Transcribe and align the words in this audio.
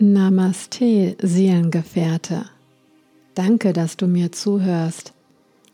Namaste, 0.00 1.14
Seelengefährte. 1.20 2.46
Danke, 3.34 3.74
dass 3.74 3.98
du 3.98 4.06
mir 4.06 4.32
zuhörst. 4.32 5.12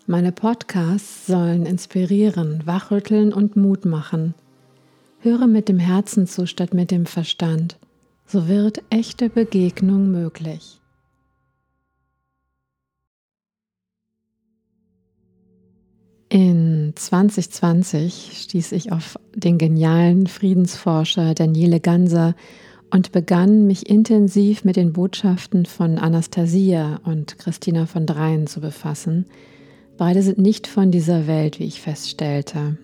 Meine 0.08 0.32
Podcasts 0.32 1.26
sollen 1.26 1.64
inspirieren, 1.64 2.62
wachrütteln 2.64 3.32
und 3.32 3.54
Mut 3.54 3.84
machen. 3.84 4.34
Höre 5.20 5.46
mit 5.46 5.68
dem 5.68 5.78
Herzen 5.78 6.26
zu 6.26 6.46
statt 6.46 6.74
mit 6.74 6.90
dem 6.90 7.06
Verstand. 7.06 7.78
So 8.26 8.48
wird 8.48 8.82
echte 8.90 9.30
Begegnung 9.30 10.10
möglich. 10.10 10.80
In 16.28 16.94
2020 16.96 18.40
stieß 18.42 18.72
ich 18.72 18.90
auf 18.90 19.20
den 19.36 19.58
genialen 19.58 20.26
Friedensforscher 20.26 21.34
Daniele 21.34 21.78
Ganser 21.78 22.34
und 22.90 23.12
begann 23.12 23.66
mich 23.66 23.88
intensiv 23.88 24.64
mit 24.64 24.76
den 24.76 24.92
Botschaften 24.92 25.66
von 25.66 25.98
Anastasia 25.98 27.00
und 27.04 27.38
Christina 27.38 27.86
von 27.86 28.06
Dreien 28.06 28.46
zu 28.46 28.60
befassen. 28.60 29.26
Beide 29.98 30.22
sind 30.22 30.38
nicht 30.38 30.66
von 30.66 30.90
dieser 30.90 31.26
Welt, 31.26 31.58
wie 31.58 31.64
ich 31.64 31.80
feststellte. 31.80 32.78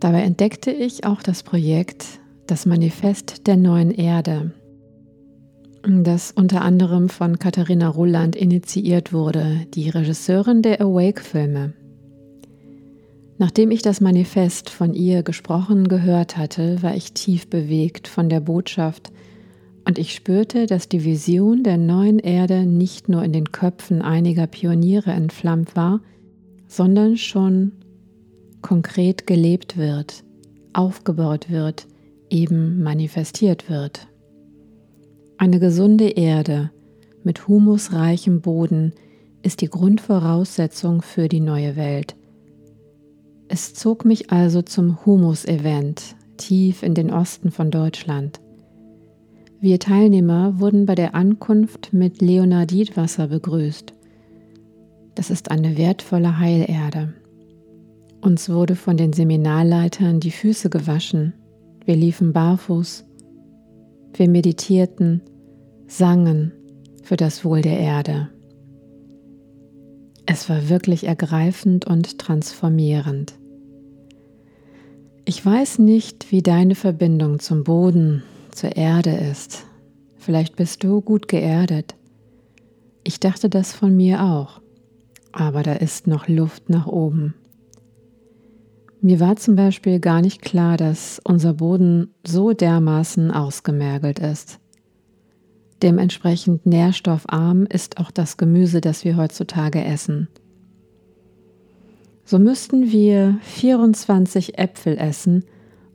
Dabei 0.00 0.22
entdeckte 0.22 0.70
ich 0.70 1.04
auch 1.04 1.22
das 1.22 1.42
Projekt 1.42 2.04
Das 2.46 2.66
Manifest 2.66 3.46
der 3.46 3.56
neuen 3.56 3.90
Erde, 3.90 4.52
das 5.86 6.32
unter 6.32 6.62
anderem 6.62 7.08
von 7.08 7.38
Katharina 7.38 7.88
Ruland 7.88 8.36
initiiert 8.36 9.12
wurde, 9.12 9.66
die 9.74 9.90
Regisseurin 9.90 10.62
der 10.62 10.80
Awake-Filme. 10.80 11.74
Nachdem 13.38 13.70
ich 13.70 13.82
das 13.82 14.00
Manifest 14.00 14.68
von 14.68 14.94
ihr 14.94 15.22
gesprochen 15.22 15.86
gehört 15.86 16.36
hatte, 16.36 16.82
war 16.82 16.96
ich 16.96 17.12
tief 17.12 17.48
bewegt 17.48 18.08
von 18.08 18.28
der 18.28 18.40
Botschaft 18.40 19.12
und 19.86 19.98
ich 19.98 20.12
spürte, 20.12 20.66
dass 20.66 20.88
die 20.88 21.04
Vision 21.04 21.62
der 21.62 21.78
neuen 21.78 22.18
Erde 22.18 22.66
nicht 22.66 23.08
nur 23.08 23.22
in 23.22 23.32
den 23.32 23.52
Köpfen 23.52 24.02
einiger 24.02 24.46
Pioniere 24.46 25.12
entflammt 25.12 25.76
war, 25.76 26.00
sondern 26.66 27.16
schon 27.16 27.72
konkret 28.60 29.26
gelebt 29.26 29.76
wird, 29.76 30.24
aufgebaut 30.72 31.48
wird, 31.48 31.86
eben 32.28 32.82
manifestiert 32.82 33.70
wird. 33.70 34.08
Eine 35.38 35.60
gesunde 35.60 36.08
Erde 36.08 36.70
mit 37.22 37.46
humusreichem 37.46 38.40
Boden 38.40 38.92
ist 39.42 39.60
die 39.60 39.70
Grundvoraussetzung 39.70 41.02
für 41.02 41.28
die 41.28 41.40
neue 41.40 41.76
Welt. 41.76 42.17
Es 43.48 43.72
zog 43.72 44.04
mich 44.04 44.30
also 44.30 44.60
zum 44.62 45.04
Humus-Event 45.06 46.16
tief 46.36 46.82
in 46.82 46.94
den 46.94 47.10
Osten 47.10 47.50
von 47.50 47.70
Deutschland. 47.70 48.40
Wir 49.60 49.80
Teilnehmer 49.80 50.60
wurden 50.60 50.86
bei 50.86 50.94
der 50.94 51.14
Ankunft 51.14 51.92
mit 51.92 52.20
Leonarditwasser 52.20 53.28
begrüßt. 53.28 53.94
Das 55.14 55.30
ist 55.30 55.50
eine 55.50 55.76
wertvolle 55.76 56.38
Heilerde. 56.38 57.14
Uns 58.20 58.50
wurde 58.50 58.76
von 58.76 58.96
den 58.96 59.12
Seminarleitern 59.12 60.20
die 60.20 60.30
Füße 60.30 60.70
gewaschen. 60.70 61.32
Wir 61.84 61.96
liefen 61.96 62.32
barfuß. 62.32 63.04
Wir 64.12 64.28
meditierten, 64.28 65.22
sangen 65.86 66.52
für 67.02 67.16
das 67.16 67.44
Wohl 67.44 67.62
der 67.62 67.78
Erde. 67.80 68.28
Es 70.26 70.50
war 70.50 70.68
wirklich 70.68 71.04
ergreifend 71.04 71.86
und 71.86 72.18
transformierend. 72.18 73.37
Ich 75.28 75.44
weiß 75.44 75.78
nicht, 75.80 76.32
wie 76.32 76.40
deine 76.40 76.74
Verbindung 76.74 77.38
zum 77.38 77.62
Boden, 77.62 78.22
zur 78.50 78.76
Erde 78.76 79.10
ist. 79.10 79.66
Vielleicht 80.16 80.56
bist 80.56 80.82
du 80.82 81.02
gut 81.02 81.28
geerdet. 81.28 81.96
Ich 83.04 83.20
dachte 83.20 83.50
das 83.50 83.74
von 83.74 83.94
mir 83.94 84.22
auch, 84.22 84.62
aber 85.32 85.62
da 85.62 85.74
ist 85.74 86.06
noch 86.06 86.28
Luft 86.28 86.70
nach 86.70 86.86
oben. 86.86 87.34
Mir 89.02 89.20
war 89.20 89.36
zum 89.36 89.54
Beispiel 89.54 90.00
gar 90.00 90.22
nicht 90.22 90.40
klar, 90.40 90.78
dass 90.78 91.20
unser 91.24 91.52
Boden 91.52 92.14
so 92.26 92.54
dermaßen 92.54 93.30
ausgemergelt 93.30 94.20
ist. 94.20 94.60
Dementsprechend 95.82 96.64
nährstoffarm 96.64 97.66
ist 97.66 97.98
auch 97.98 98.10
das 98.10 98.38
Gemüse, 98.38 98.80
das 98.80 99.04
wir 99.04 99.18
heutzutage 99.18 99.84
essen. 99.84 100.28
So 102.30 102.38
müssten 102.38 102.92
wir 102.92 103.38
24 103.40 104.58
Äpfel 104.58 104.98
essen, 104.98 105.44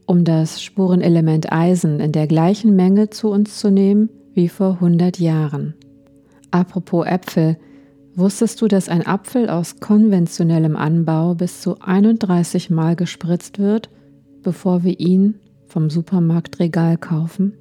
um 0.07 0.23
das 0.23 0.63
Spurenelement 0.63 1.51
Eisen 1.51 1.99
in 1.99 2.11
der 2.11 2.25
gleichen 2.25 2.75
Menge 2.75 3.11
zu 3.11 3.29
uns 3.29 3.59
zu 3.59 3.69
nehmen 3.69 4.09
wie 4.33 4.49
vor 4.49 4.71
100 4.73 5.19
Jahren. 5.19 5.75
Apropos 6.49 7.05
Äpfel, 7.05 7.59
wusstest 8.15 8.59
du, 8.63 8.67
dass 8.67 8.89
ein 8.89 9.05
Apfel 9.05 9.47
aus 9.47 9.79
konventionellem 9.79 10.75
Anbau 10.75 11.35
bis 11.35 11.61
zu 11.61 11.79
31 11.79 12.71
Mal 12.71 12.95
gespritzt 12.95 13.59
wird, 13.59 13.91
bevor 14.41 14.83
wir 14.83 14.99
ihn 14.99 15.35
vom 15.67 15.91
Supermarktregal 15.91 16.97
kaufen? 16.97 17.53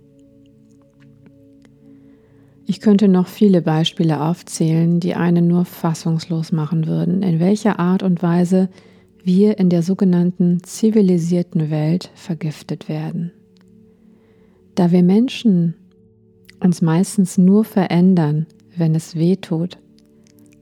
Ich 2.66 2.80
könnte 2.80 3.08
noch 3.08 3.26
viele 3.26 3.60
Beispiele 3.60 4.20
aufzählen, 4.20 5.00
die 5.00 5.14
einen 5.14 5.48
nur 5.48 5.64
fassungslos 5.64 6.52
machen 6.52 6.86
würden, 6.86 7.22
in 7.22 7.40
welcher 7.40 7.78
Art 7.78 8.02
und 8.02 8.22
Weise 8.22 8.68
wir 9.24 9.58
in 9.58 9.68
der 9.68 9.82
sogenannten 9.82 10.62
zivilisierten 10.62 11.70
Welt 11.70 12.10
vergiftet 12.14 12.88
werden. 12.88 13.32
Da 14.74 14.90
wir 14.90 15.02
Menschen 15.02 15.74
uns 16.60 16.82
meistens 16.82 17.38
nur 17.38 17.64
verändern, 17.64 18.46
wenn 18.76 18.94
es 18.94 19.16
weh 19.16 19.36
tut, 19.36 19.78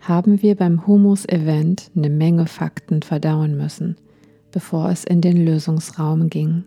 haben 0.01 0.43
wir 0.43 0.57
beim 0.57 0.87
Humus-Event 0.87 1.91
eine 1.95 2.09
Menge 2.09 2.47
Fakten 2.47 3.03
verdauen 3.03 3.57
müssen, 3.57 3.97
bevor 4.51 4.91
es 4.91 5.05
in 5.05 5.21
den 5.21 5.45
Lösungsraum 5.45 6.31
ging. 6.31 6.65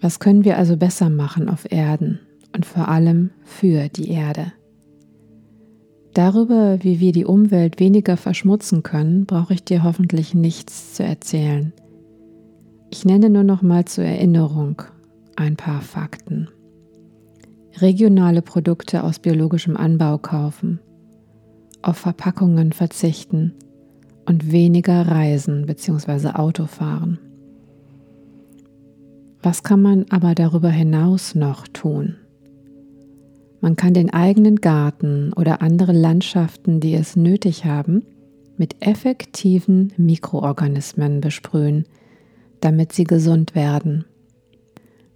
Was 0.00 0.20
können 0.20 0.44
wir 0.44 0.58
also 0.58 0.76
besser 0.76 1.10
machen 1.10 1.48
auf 1.48 1.72
Erden? 1.72 2.20
Und 2.54 2.66
vor 2.66 2.88
allem 2.88 3.30
für 3.44 3.88
die 3.88 4.10
Erde. 4.10 4.52
Darüber, 6.14 6.82
wie 6.82 6.98
wir 6.98 7.12
die 7.12 7.24
Umwelt 7.24 7.78
weniger 7.78 8.16
verschmutzen 8.16 8.82
können, 8.82 9.26
brauche 9.26 9.54
ich 9.54 9.62
dir 9.62 9.84
hoffentlich 9.84 10.34
nichts 10.34 10.94
zu 10.94 11.04
erzählen. 11.04 11.72
Ich 12.90 13.04
nenne 13.04 13.30
nur 13.30 13.44
noch 13.44 13.62
mal 13.62 13.84
zur 13.84 14.04
Erinnerung 14.04 14.82
ein 15.36 15.56
paar 15.56 15.80
Fakten. 15.80 16.48
Regionale 17.76 18.42
Produkte 18.42 19.04
aus 19.04 19.20
biologischem 19.20 19.76
Anbau 19.76 20.18
kaufen, 20.18 20.80
auf 21.82 21.98
Verpackungen 21.98 22.72
verzichten 22.72 23.54
und 24.26 24.50
weniger 24.50 25.06
reisen 25.06 25.66
bzw. 25.66 26.30
Auto 26.30 26.66
fahren. 26.66 27.18
Was 29.40 29.62
kann 29.62 29.80
man 29.80 30.06
aber 30.10 30.34
darüber 30.34 30.70
hinaus 30.70 31.36
noch 31.36 31.68
tun? 31.68 32.16
Man 33.60 33.76
kann 33.76 33.94
den 33.94 34.10
eigenen 34.10 34.56
Garten 34.56 35.32
oder 35.32 35.62
andere 35.62 35.92
Landschaften, 35.92 36.80
die 36.80 36.94
es 36.94 37.16
nötig 37.16 37.64
haben, 37.64 38.04
mit 38.56 38.76
effektiven 38.80 39.92
Mikroorganismen 39.96 41.20
besprühen, 41.20 41.84
damit 42.60 42.92
sie 42.92 43.04
gesund 43.04 43.54
werden. 43.54 44.04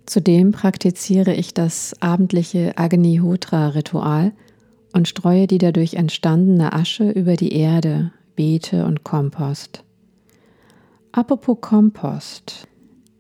Zudem 0.06 0.52
praktiziere 0.52 1.34
ich 1.34 1.54
das 1.54 1.94
abendliche 2.00 2.76
Agnihotra-Ritual 2.76 4.32
und 4.92 5.08
streue 5.08 5.46
die 5.46 5.58
dadurch 5.58 5.94
entstandene 5.94 6.72
Asche 6.72 7.10
über 7.10 7.36
die 7.36 7.52
Erde, 7.52 8.12
Beete 8.34 8.84
und 8.84 9.04
Kompost. 9.04 9.84
Apropos 11.12 11.58
Kompost. 11.60 12.66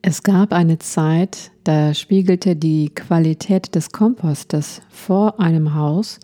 Es 0.04 0.24
gab 0.24 0.52
eine 0.52 0.80
Zeit, 0.80 1.52
da 1.62 1.94
spiegelte 1.94 2.56
die 2.56 2.88
Qualität 2.88 3.76
des 3.76 3.92
Kompostes 3.92 4.82
vor 4.90 5.38
einem 5.38 5.76
Haus 5.76 6.18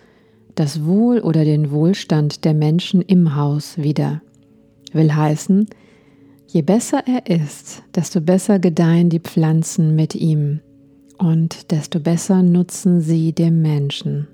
das 0.57 0.85
Wohl 0.85 1.21
oder 1.21 1.45
den 1.45 1.71
Wohlstand 1.71 2.45
der 2.45 2.55
Menschen 2.55 3.03
im 3.03 3.37
Haus 3.37 3.79
wider. 3.79 4.21
Will 4.93 5.15
heißen, 5.15 5.69
je 6.49 6.63
besser 6.63 7.05
er 7.07 7.31
ist, 7.31 7.85
desto 7.95 8.21
besser 8.21 8.59
gedeihen 8.59 9.11
die 9.11 9.21
Pflanzen 9.21 9.95
mit 9.95 10.17
ihm 10.17 10.59
und 11.17 11.71
desto 11.71 12.01
besser 12.01 12.43
nutzen 12.43 13.01
sie 13.01 13.33
dem 13.33 13.63
Menschen. 13.63 14.27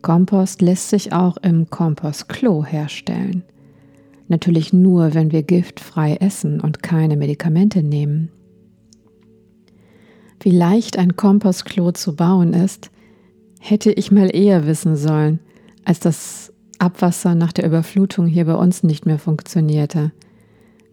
Kompost 0.00 0.62
lässt 0.62 0.88
sich 0.88 1.12
auch 1.12 1.36
im 1.36 1.68
Kompostklo 1.68 2.64
herstellen. 2.64 3.42
Natürlich 4.30 4.72
nur, 4.72 5.12
wenn 5.14 5.32
wir 5.32 5.42
giftfrei 5.42 6.14
essen 6.14 6.60
und 6.60 6.84
keine 6.84 7.16
Medikamente 7.16 7.82
nehmen. 7.82 8.30
Wie 10.38 10.52
leicht 10.52 10.96
ein 10.96 11.16
Kompostklo 11.16 11.90
zu 11.90 12.14
bauen 12.14 12.52
ist, 12.52 12.92
hätte 13.58 13.90
ich 13.90 14.12
mal 14.12 14.32
eher 14.32 14.68
wissen 14.68 14.94
sollen, 14.94 15.40
als 15.84 15.98
das 15.98 16.52
Abwasser 16.78 17.34
nach 17.34 17.52
der 17.52 17.66
Überflutung 17.66 18.26
hier 18.26 18.44
bei 18.44 18.54
uns 18.54 18.84
nicht 18.84 19.04
mehr 19.04 19.18
funktionierte. 19.18 20.12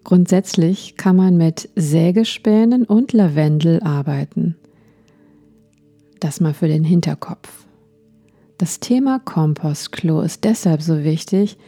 Grundsätzlich 0.03 0.97
kann 0.97 1.15
man 1.15 1.37
mit 1.37 1.69
Sägespänen 1.75 2.85
und 2.85 3.13
Lavendel 3.13 3.83
arbeiten. 3.83 4.55
Das 6.19 6.41
mal 6.41 6.55
für 6.55 6.67
den 6.67 6.83
Hinterkopf. 6.83 7.67
Das 8.57 8.79
Thema 8.79 9.19
Kompostklo 9.19 10.21
ist 10.21 10.43
deshalb 10.43 10.81
so 10.81 11.03
wichtig, 11.03 11.59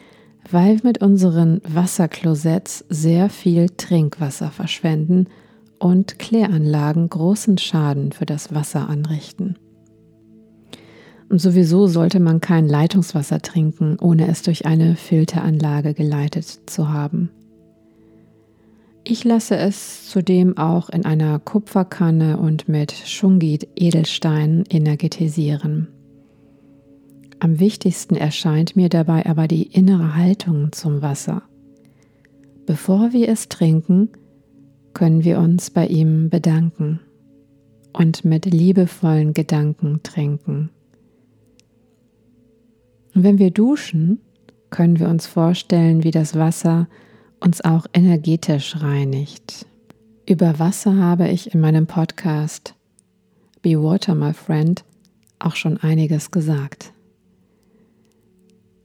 weil 0.52 0.80
mit 0.84 1.02
unseren 1.02 1.62
Wasserklosetts 1.68 2.86
sehr 2.90 3.30
viel 3.30 3.70
Trinkwasser 3.70 4.52
verschwenden 4.52 5.28
und 5.80 6.20
Kläranlagen 6.20 7.10
großen 7.10 7.58
Schaden 7.58 8.12
für 8.12 8.26
das 8.26 8.54
Wasser 8.54 8.90
anrichten. 8.90 9.58
Und 11.30 11.40
sowieso 11.40 11.88
sollte 11.88 12.20
man 12.20 12.42
kein 12.42 12.68
Leitungswasser 12.68 13.40
trinken, 13.42 13.98
ohne 14.00 14.28
es 14.28 14.42
durch 14.42 14.66
eine 14.66 14.96
Filteranlage 14.96 15.94
geleitet 15.94 16.46
zu 16.66 16.90
haben. 16.90 17.30
Ich 19.04 19.24
lasse 19.24 19.56
es 19.56 20.10
zudem 20.10 20.58
auch 20.58 20.90
in 20.90 21.06
einer 21.06 21.40
Kupferkanne 21.40 22.38
und 22.38 22.68
mit 22.68 22.92
Schungit 22.92 23.68
Edelstein 23.76 24.64
energetisieren. 24.70 25.88
Am 27.42 27.60
wichtigsten 27.60 28.16
erscheint 28.16 28.76
mir 28.76 28.90
dabei 28.90 29.26
aber 29.26 29.48
die 29.48 29.64
innere 29.64 30.16
Haltung 30.16 30.72
zum 30.74 31.02
Wasser. 31.02 31.44
Bevor 32.66 33.14
wir 33.14 33.30
es 33.30 33.48
trinken, 33.48 34.10
können 34.94 35.24
wir 35.24 35.40
uns 35.40 35.70
bei 35.70 35.88
ihm 35.88 36.30
bedanken 36.30 37.00
und 37.94 38.26
mit 38.26 38.46
liebevollen 38.46 39.34
Gedanken 39.34 40.02
trinken. 40.04 40.70
Und 43.16 43.24
wenn 43.24 43.40
wir 43.40 43.52
duschen, 43.52 44.20
können 44.70 45.00
wir 45.00 45.08
uns 45.08 45.26
vorstellen, 45.26 46.04
wie 46.04 46.12
das 46.12 46.36
Wasser 46.36 46.88
uns 47.40 47.62
auch 47.62 47.86
energetisch 47.94 48.82
reinigt. 48.82 49.66
Über 50.28 50.60
Wasser 50.60 50.98
habe 50.98 51.30
ich 51.30 51.54
in 51.54 51.62
meinem 51.62 51.88
Podcast 51.88 52.76
Be 53.62 53.82
Water, 53.82 54.14
My 54.14 54.34
Friend 54.34 54.84
auch 55.40 55.56
schon 55.56 55.78
einiges 55.78 56.32
gesagt. 56.32 56.94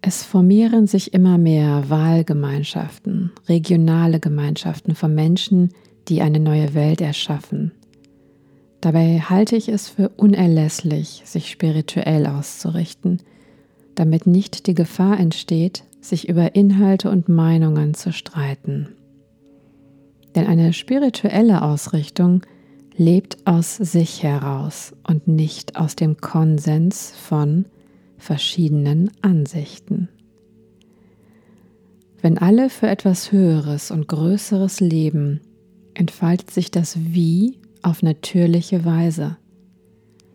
Es 0.07 0.23
formieren 0.23 0.87
sich 0.87 1.15
immer 1.15 1.39
mehr 1.39 1.89
Wahlgemeinschaften, 1.89 3.33
regionale 3.49 4.21
Gemeinschaften 4.21 4.95
von 4.95 5.15
Menschen, 5.15 5.71
die 6.09 6.21
eine 6.21 6.41
neue 6.41 6.75
Welt 6.75 7.01
erschaffen. 7.01 7.73
Dabei 8.83 9.21
halte 9.21 9.57
ich 9.57 9.71
es 9.71 9.89
für 9.89 10.11
unerlässlich, 10.11 11.23
sich 11.25 11.51
spirituell 11.51 12.27
auszurichten, 12.27 13.23
damit 13.95 14.27
nicht 14.27 14.67
die 14.67 14.75
Gefahr 14.75 15.19
entsteht, 15.19 15.85
sich 16.03 16.29
über 16.29 16.55
Inhalte 16.55 17.09
und 17.09 17.31
Meinungen 17.31 17.95
zu 17.95 18.13
streiten. 18.13 18.89
Denn 20.35 20.47
eine 20.47 20.75
spirituelle 20.75 21.63
Ausrichtung 21.63 22.43
lebt 22.95 23.39
aus 23.47 23.77
sich 23.77 24.23
heraus 24.23 24.93
und 25.09 25.29
nicht 25.29 25.77
aus 25.77 25.97
dem 25.97 26.19
Konsens 26.19 27.15
von 27.17 27.65
verschiedenen 28.19 29.11
Ansichten. 29.23 30.09
Wenn 32.21 32.39
alle 32.39 32.71
für 32.71 32.89
etwas 32.89 33.33
Höheres 33.33 33.91
und 33.91 34.09
Größeres 34.09 34.81
leben, 34.81 35.41
entfaltet 35.93 36.51
sich 36.51 36.71
das 36.71 36.99
Wie 36.99 37.59
auf 37.83 38.03
natürliche 38.03 38.85
Weise. 38.85 39.37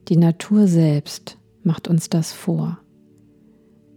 Die 0.07 0.17
Natur 0.17 0.67
selbst 0.67 1.37
macht 1.63 1.87
uns 1.87 2.09
das 2.09 2.31
vor. 2.31 2.79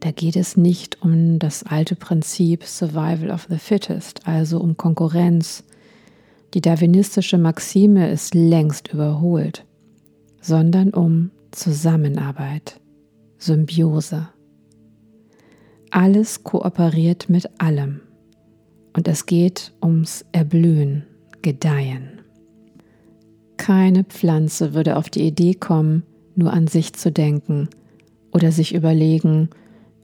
Da 0.01 0.11
geht 0.11 0.37
es 0.37 0.57
nicht 0.57 1.01
um 1.03 1.39
das 1.39 1.63
alte 1.63 1.95
Prinzip 1.95 2.65
Survival 2.65 3.31
of 3.31 3.47
the 3.49 3.59
Fittest, 3.59 4.27
also 4.27 4.59
um 4.59 4.77
Konkurrenz. 4.77 5.63
Die 6.55 6.61
darwinistische 6.61 7.39
Maxime 7.39 8.11
ist 8.11 8.35
längst 8.35 8.93
überholt, 8.93 9.65
sondern 10.41 10.91
um 10.91 11.31
Zusammenarbeit. 11.53 12.81
Symbiose. 13.43 14.29
Alles 15.91 16.45
kooperiert 16.45 17.29
mit 17.29 17.51
allem 17.59 18.03
und 18.97 19.09
es 19.09 19.27
geht 19.27 19.73
ums 19.83 20.25
Erblühen, 20.31 21.03
Gedeihen. 21.43 22.21
Keine 23.57 24.05
Pflanze 24.05 24.75
würde 24.75 24.97
auf 24.97 25.11
die 25.11 25.27
Idee 25.27 25.55
kommen, 25.55 26.05
nur 26.37 26.53
an 26.53 26.69
sich 26.69 26.93
zu 26.93 27.11
denken 27.11 27.69
oder 28.33 28.53
sich 28.53 28.77
überlegen, 28.77 29.51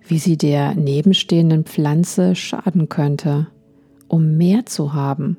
wie 0.04 0.18
sie 0.18 0.36
der 0.36 0.74
nebenstehenden 0.74 1.62
Pflanze 1.62 2.34
schaden 2.34 2.88
könnte, 2.88 3.46
um 4.08 4.36
mehr 4.36 4.66
zu 4.66 4.94
haben. 4.94 5.36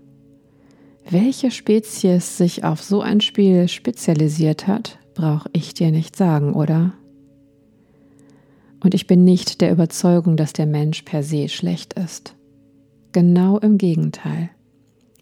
Welche 1.10 1.52
Spezies 1.52 2.38
sich 2.38 2.63
auf 2.63 2.81
so 2.81 3.02
ein 3.02 3.19
Spiel 3.19 3.68
spezialisiert 3.68 4.68
hat, 4.68 5.00
brauche 5.16 5.50
ich 5.52 5.74
dir 5.74 5.92
nicht 5.92 6.16
sagen, 6.16 6.54
oder? 6.54 6.94
Und 8.81 8.94
ich 8.94 9.08
bin 9.08 9.24
nicht 9.24 9.62
der 9.62 9.72
Überzeugung, 9.72 10.38
dass 10.38 10.54
der 10.54 10.66
Mensch 10.66 11.02
per 11.02 11.24
se 11.24 11.50
schlecht 11.50 11.94
ist. 11.94 12.36
Genau 13.12 13.58
im 13.58 13.78
Gegenteil. 13.78 14.52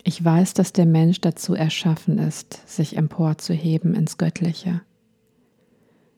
Ich 0.04 0.24
weiß, 0.24 0.54
dass 0.54 0.74
der 0.74 0.86
Mensch 0.86 1.21
dazu 1.21 1.54
erschaffen 1.54 2.18
ist, 2.18 2.68
sich 2.68 2.95
emporzuheben 2.95 3.94
ins 3.94 4.18
Göttliche. 4.18 4.81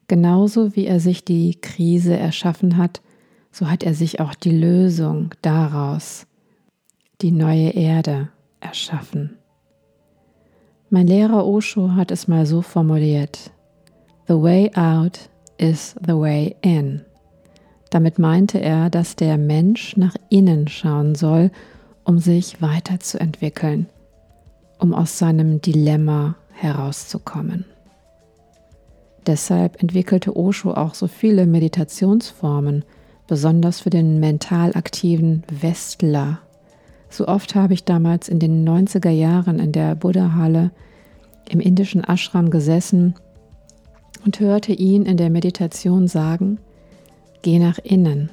Genauso 0.07 0.75
wie 0.75 0.85
er 0.85 0.99
sich 0.99 1.23
die 1.23 1.55
Krise 1.59 2.17
erschaffen 2.17 2.77
hat, 2.77 3.01
so 3.51 3.69
hat 3.69 3.83
er 3.83 3.93
sich 3.93 4.19
auch 4.19 4.35
die 4.35 4.55
Lösung 4.55 5.33
daraus, 5.41 6.27
die 7.21 7.31
neue 7.31 7.69
Erde, 7.69 8.29
erschaffen. 8.59 9.37
Mein 10.89 11.07
Lehrer 11.07 11.45
Osho 11.45 11.93
hat 11.93 12.11
es 12.11 12.27
mal 12.27 12.45
so 12.45 12.61
formuliert: 12.61 13.51
The 14.27 14.41
way 14.41 14.71
out 14.75 15.29
is 15.57 15.95
the 16.05 16.13
way 16.13 16.55
in. 16.61 17.01
Damit 17.89 18.19
meinte 18.19 18.59
er, 18.61 18.89
dass 18.89 19.15
der 19.15 19.37
Mensch 19.37 19.97
nach 19.97 20.15
innen 20.29 20.67
schauen 20.67 21.15
soll, 21.15 21.51
um 22.03 22.19
sich 22.19 22.61
weiterzuentwickeln, 22.61 23.87
um 24.77 24.93
aus 24.93 25.17
seinem 25.17 25.61
Dilemma 25.61 26.35
herauszukommen. 26.51 27.65
Deshalb 29.25 29.81
entwickelte 29.81 30.35
Osho 30.35 30.73
auch 30.73 30.93
so 30.93 31.07
viele 31.07 31.45
Meditationsformen, 31.45 32.85
besonders 33.27 33.81
für 33.81 33.89
den 33.89 34.19
mental 34.19 34.75
aktiven 34.75 35.43
Westler. 35.49 36.39
So 37.09 37.27
oft 37.27 37.55
habe 37.55 37.73
ich 37.73 37.83
damals 37.83 38.29
in 38.29 38.39
den 38.39 38.67
90er 38.67 39.09
Jahren 39.09 39.59
in 39.59 39.71
der 39.71 39.95
Buddha-Halle 39.95 40.71
im 41.49 41.59
indischen 41.59 42.03
Ashram 42.03 42.49
gesessen 42.49 43.15
und 44.25 44.39
hörte 44.39 44.73
ihn 44.73 45.05
in 45.05 45.17
der 45.17 45.29
Meditation 45.29 46.07
sagen, 46.07 46.59
Geh 47.41 47.59
nach 47.59 47.79
innen 47.79 48.29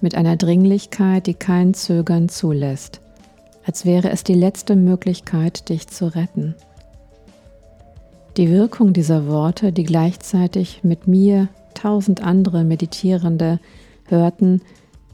mit 0.00 0.14
einer 0.14 0.36
Dringlichkeit, 0.36 1.26
die 1.26 1.34
kein 1.34 1.74
Zögern 1.74 2.28
zulässt, 2.28 3.00
als 3.64 3.84
wäre 3.84 4.10
es 4.10 4.24
die 4.24 4.34
letzte 4.34 4.76
Möglichkeit, 4.76 5.68
dich 5.68 5.86
zu 5.86 6.14
retten. 6.14 6.54
Die 8.36 8.50
Wirkung 8.50 8.92
dieser 8.92 9.26
Worte, 9.26 9.72
die 9.72 9.84
gleichzeitig 9.84 10.82
mit 10.82 11.06
mir 11.06 11.48
tausend 11.74 12.22
andere 12.22 12.64
Meditierende 12.64 13.60
hörten, 14.06 14.62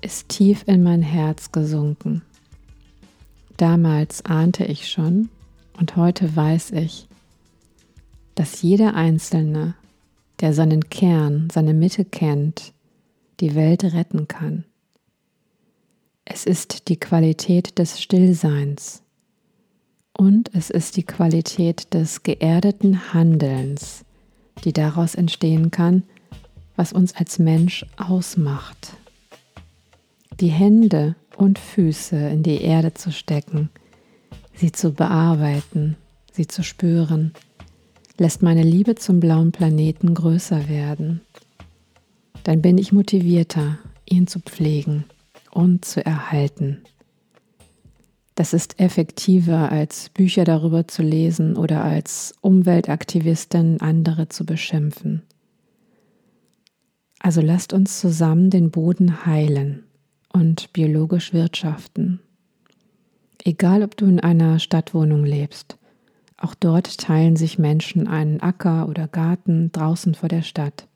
ist 0.00 0.28
tief 0.28 0.64
in 0.66 0.82
mein 0.82 1.02
Herz 1.02 1.50
gesunken. 1.50 2.22
Damals 3.56 4.24
ahnte 4.24 4.64
ich 4.64 4.88
schon 4.88 5.28
und 5.78 5.96
heute 5.96 6.34
weiß 6.36 6.70
ich, 6.72 7.08
dass 8.36 8.62
jeder 8.62 8.94
Einzelne, 8.94 9.74
der 10.40 10.52
seinen 10.52 10.88
Kern, 10.88 11.48
seine 11.52 11.74
Mitte 11.74 12.04
kennt, 12.04 12.72
die 13.40 13.54
Welt 13.54 13.84
retten 13.84 14.28
kann. 14.28 14.64
Es 16.24 16.44
ist 16.44 16.88
die 16.88 16.98
Qualität 16.98 17.78
des 17.78 18.02
Stillseins 18.02 19.02
und 20.16 20.54
es 20.54 20.70
ist 20.70 20.96
die 20.96 21.04
Qualität 21.04 21.94
des 21.94 22.22
geerdeten 22.22 23.14
Handelns, 23.14 24.04
die 24.64 24.72
daraus 24.72 25.14
entstehen 25.14 25.70
kann, 25.70 26.02
was 26.76 26.92
uns 26.92 27.14
als 27.14 27.38
Mensch 27.38 27.86
ausmacht. 27.96 28.92
Die 30.40 30.50
Hände 30.50 31.16
und 31.36 31.58
Füße 31.58 32.16
in 32.16 32.42
die 32.42 32.60
Erde 32.60 32.94
zu 32.94 33.10
stecken, 33.10 33.70
sie 34.54 34.72
zu 34.72 34.92
bearbeiten, 34.92 35.96
sie 36.32 36.46
zu 36.46 36.62
spüren, 36.62 37.32
lässt 38.18 38.42
meine 38.42 38.62
Liebe 38.62 38.96
zum 38.96 39.20
blauen 39.20 39.52
Planeten 39.52 40.14
größer 40.14 40.68
werden 40.68 41.20
dann 42.48 42.62
bin 42.62 42.78
ich 42.78 42.92
motivierter, 42.92 43.76
ihn 44.08 44.26
zu 44.26 44.40
pflegen 44.40 45.04
und 45.50 45.84
zu 45.84 46.02
erhalten. 46.02 46.78
Das 48.36 48.54
ist 48.54 48.80
effektiver, 48.80 49.70
als 49.70 50.08
Bücher 50.08 50.44
darüber 50.44 50.88
zu 50.88 51.02
lesen 51.02 51.58
oder 51.58 51.84
als 51.84 52.32
Umweltaktivistin 52.40 53.82
andere 53.82 54.30
zu 54.30 54.46
beschimpfen. 54.46 55.24
Also 57.18 57.42
lasst 57.42 57.74
uns 57.74 58.00
zusammen 58.00 58.48
den 58.48 58.70
Boden 58.70 59.26
heilen 59.26 59.84
und 60.32 60.72
biologisch 60.72 61.34
wirtschaften. 61.34 62.18
Egal, 63.44 63.82
ob 63.82 63.94
du 63.94 64.06
in 64.06 64.20
einer 64.20 64.58
Stadtwohnung 64.58 65.26
lebst, 65.26 65.76
Auch 66.40 66.54
dort 66.54 66.98
teilen 66.98 67.36
sich 67.36 67.58
Menschen 67.58 68.06
einen 68.06 68.40
Acker 68.40 68.88
oder 68.88 69.06
Garten 69.06 69.70
draußen 69.72 70.14
vor 70.14 70.28
der 70.28 70.42
Stadt. 70.42 70.88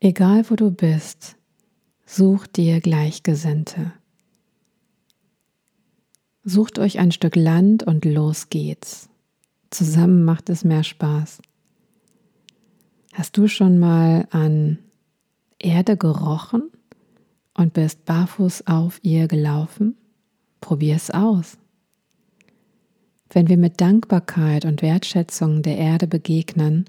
Egal 0.00 0.48
wo 0.48 0.54
du 0.54 0.70
bist, 0.70 1.34
such 2.06 2.46
dir 2.46 2.80
Gleichgesinnte. 2.80 3.92
Sucht 6.44 6.78
euch 6.78 7.00
ein 7.00 7.10
Stück 7.10 7.34
Land 7.34 7.82
und 7.82 8.04
los 8.04 8.48
geht's. 8.48 9.08
Zusammen 9.70 10.24
macht 10.24 10.50
es 10.50 10.62
mehr 10.62 10.84
Spaß. 10.84 11.42
Hast 13.12 13.36
du 13.36 13.48
schon 13.48 13.80
mal 13.80 14.28
an 14.30 14.78
Erde 15.58 15.96
gerochen 15.96 16.70
und 17.54 17.72
bist 17.72 18.04
barfuß 18.04 18.68
auf 18.68 19.00
ihr 19.02 19.26
gelaufen? 19.26 19.96
Probier 20.60 20.94
es 20.94 21.10
aus. 21.10 21.58
Wenn 23.30 23.48
wir 23.48 23.58
mit 23.58 23.80
Dankbarkeit 23.80 24.64
und 24.64 24.80
Wertschätzung 24.80 25.62
der 25.62 25.76
Erde 25.76 26.06
begegnen, 26.06 26.84